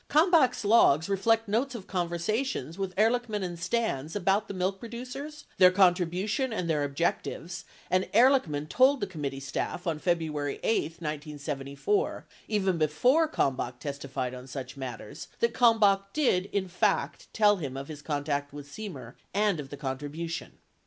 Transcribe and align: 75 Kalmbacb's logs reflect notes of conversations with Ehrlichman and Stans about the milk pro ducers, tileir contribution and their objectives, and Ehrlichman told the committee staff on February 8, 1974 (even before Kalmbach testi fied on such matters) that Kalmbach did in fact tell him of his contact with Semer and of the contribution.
75 0.11 0.31
Kalmbacb's 0.49 0.65
logs 0.65 1.09
reflect 1.09 1.47
notes 1.47 1.75
of 1.75 1.85
conversations 1.85 2.75
with 2.79 2.95
Ehrlichman 2.95 3.43
and 3.43 3.59
Stans 3.59 4.15
about 4.15 4.47
the 4.47 4.53
milk 4.55 4.79
pro 4.79 4.89
ducers, 4.89 5.43
tileir 5.59 5.71
contribution 5.75 6.51
and 6.51 6.67
their 6.67 6.83
objectives, 6.83 7.65
and 7.87 8.05
Ehrlichman 8.11 8.67
told 8.67 8.99
the 8.99 9.05
committee 9.05 9.39
staff 9.39 9.85
on 9.85 9.99
February 9.99 10.59
8, 10.63 10.93
1974 11.03 12.25
(even 12.47 12.79
before 12.79 13.27
Kalmbach 13.27 13.79
testi 13.79 14.09
fied 14.09 14.33
on 14.33 14.47
such 14.47 14.75
matters) 14.75 15.27
that 15.39 15.53
Kalmbach 15.53 16.11
did 16.13 16.47
in 16.47 16.67
fact 16.67 17.31
tell 17.31 17.57
him 17.57 17.77
of 17.77 17.87
his 17.87 18.01
contact 18.01 18.51
with 18.51 18.67
Semer 18.67 19.13
and 19.35 19.59
of 19.59 19.69
the 19.69 19.77
contribution. 19.77 20.53